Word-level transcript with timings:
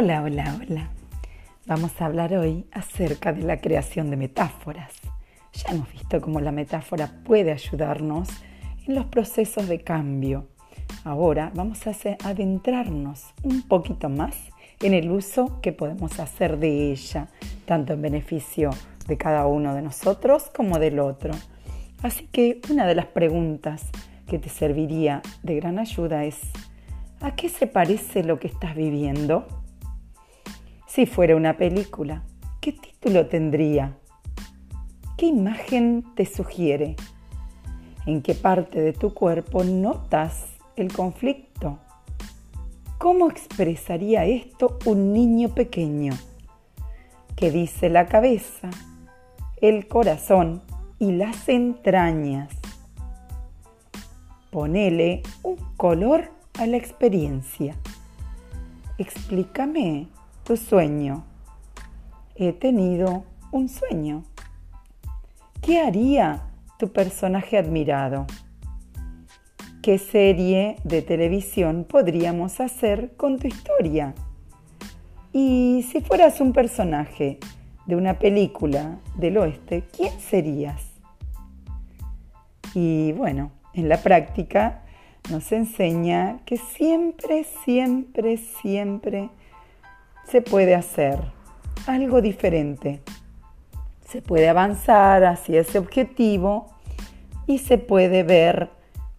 Hola, 0.00 0.22
hola, 0.22 0.56
hola. 0.60 0.90
Vamos 1.66 2.00
a 2.00 2.06
hablar 2.06 2.32
hoy 2.32 2.66
acerca 2.70 3.32
de 3.32 3.42
la 3.42 3.56
creación 3.56 4.10
de 4.10 4.16
metáforas. 4.16 4.92
Ya 5.52 5.74
hemos 5.74 5.90
visto 5.90 6.20
cómo 6.20 6.38
la 6.38 6.52
metáfora 6.52 7.10
puede 7.24 7.50
ayudarnos 7.50 8.28
en 8.86 8.94
los 8.94 9.06
procesos 9.06 9.66
de 9.66 9.80
cambio. 9.80 10.46
Ahora 11.02 11.50
vamos 11.52 11.84
a 11.88 11.90
adentrarnos 12.22 13.34
un 13.42 13.62
poquito 13.62 14.08
más 14.08 14.36
en 14.82 14.94
el 14.94 15.10
uso 15.10 15.60
que 15.62 15.72
podemos 15.72 16.20
hacer 16.20 16.60
de 16.60 16.92
ella, 16.92 17.26
tanto 17.64 17.94
en 17.94 18.02
beneficio 18.02 18.70
de 19.08 19.18
cada 19.18 19.48
uno 19.48 19.74
de 19.74 19.82
nosotros 19.82 20.48
como 20.54 20.78
del 20.78 21.00
otro. 21.00 21.34
Así 22.04 22.28
que 22.30 22.60
una 22.70 22.86
de 22.86 22.94
las 22.94 23.06
preguntas 23.06 23.84
que 24.28 24.38
te 24.38 24.48
serviría 24.48 25.22
de 25.42 25.56
gran 25.56 25.80
ayuda 25.80 26.24
es, 26.24 26.38
¿a 27.20 27.34
qué 27.34 27.48
se 27.48 27.66
parece 27.66 28.22
lo 28.22 28.38
que 28.38 28.46
estás 28.46 28.76
viviendo? 28.76 29.58
Si 30.88 31.04
fuera 31.04 31.36
una 31.36 31.58
película, 31.58 32.22
¿qué 32.62 32.72
título 32.72 33.26
tendría? 33.26 33.98
¿Qué 35.18 35.26
imagen 35.26 36.02
te 36.16 36.24
sugiere? 36.24 36.96
¿En 38.06 38.22
qué 38.22 38.34
parte 38.34 38.80
de 38.80 38.94
tu 38.94 39.12
cuerpo 39.12 39.64
notas 39.64 40.46
el 40.76 40.90
conflicto? 40.90 41.78
¿Cómo 42.96 43.28
expresaría 43.28 44.24
esto 44.24 44.78
un 44.86 45.12
niño 45.12 45.50
pequeño? 45.50 46.14
¿Qué 47.36 47.50
dice 47.50 47.90
la 47.90 48.06
cabeza, 48.06 48.70
el 49.60 49.88
corazón 49.88 50.62
y 50.98 51.12
las 51.12 51.50
entrañas? 51.50 52.48
Ponele 54.50 55.22
un 55.42 55.56
color 55.76 56.30
a 56.58 56.66
la 56.66 56.78
experiencia. 56.78 57.76
Explícame 58.96 60.08
tu 60.48 60.56
sueño. 60.56 61.26
He 62.34 62.54
tenido 62.54 63.24
un 63.52 63.68
sueño. 63.68 64.24
¿Qué 65.60 65.78
haría 65.78 66.40
tu 66.78 66.90
personaje 66.90 67.58
admirado? 67.58 68.26
¿Qué 69.82 69.98
serie 69.98 70.76
de 70.84 71.02
televisión 71.02 71.84
podríamos 71.84 72.60
hacer 72.60 73.14
con 73.18 73.38
tu 73.38 73.46
historia? 73.46 74.14
Y 75.34 75.84
si 75.92 76.00
fueras 76.00 76.40
un 76.40 76.54
personaje 76.54 77.38
de 77.84 77.96
una 77.96 78.18
película 78.18 79.00
del 79.16 79.36
oeste, 79.36 79.84
¿quién 79.94 80.18
serías? 80.18 80.82
Y 82.72 83.12
bueno, 83.12 83.50
en 83.74 83.90
la 83.90 83.98
práctica 83.98 84.80
nos 85.30 85.52
enseña 85.52 86.40
que 86.46 86.56
siempre, 86.56 87.44
siempre, 87.44 88.38
siempre 88.38 89.28
se 90.30 90.42
puede 90.42 90.74
hacer 90.74 91.18
algo 91.86 92.20
diferente. 92.20 93.00
Se 94.06 94.22
puede 94.22 94.48
avanzar 94.48 95.24
hacia 95.24 95.60
ese 95.60 95.78
objetivo 95.78 96.70
y 97.46 97.58
se 97.58 97.78
puede 97.78 98.22
ver 98.22 98.70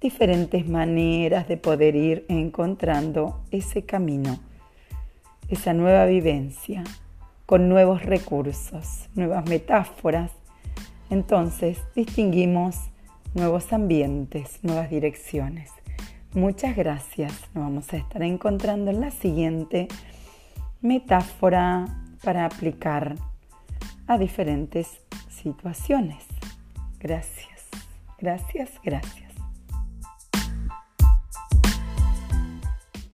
diferentes 0.00 0.68
maneras 0.68 1.48
de 1.48 1.56
poder 1.56 1.96
ir 1.96 2.24
encontrando 2.28 3.40
ese 3.50 3.84
camino, 3.84 4.38
esa 5.48 5.72
nueva 5.72 6.06
vivencia, 6.06 6.82
con 7.46 7.68
nuevos 7.68 8.02
recursos, 8.02 9.08
nuevas 9.14 9.48
metáforas. 9.48 10.32
Entonces 11.10 11.78
distinguimos 11.94 12.76
nuevos 13.34 13.72
ambientes, 13.72 14.58
nuevas 14.62 14.90
direcciones. 14.90 15.70
Muchas 16.34 16.76
gracias. 16.76 17.32
Nos 17.54 17.64
vamos 17.64 17.92
a 17.92 17.96
estar 17.96 18.22
encontrando 18.22 18.90
en 18.90 19.00
la 19.00 19.10
siguiente 19.10 19.88
metáfora 20.82 21.86
para 22.22 22.44
aplicar 22.44 23.14
a 24.06 24.18
diferentes 24.18 25.00
situaciones. 25.30 26.24
Gracias, 27.00 27.68
gracias, 28.18 28.70
gracias. 28.84 29.31